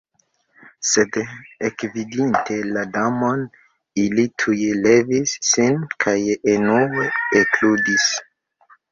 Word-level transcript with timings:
Sed 0.91 1.17
ekvidinte 1.67 2.55
la 2.77 2.85
Damon, 2.95 3.43
ili 4.03 4.25
tuj 4.43 4.55
levis 4.85 5.33
sin 5.49 5.77
kaj 6.05 6.15
enue 6.55 7.05
ekludis. 7.43 8.09